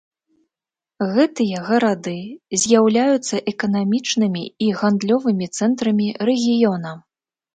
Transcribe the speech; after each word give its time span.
Гэтыя 1.15 1.57
гарады 1.67 2.13
з'яўляюцца 2.61 3.35
эканамічнымі 3.53 4.43
і 4.69 4.69
гандлёвымі 4.79 5.45
цэнтрамі 5.57 6.07
рэгіёна. 6.31 6.91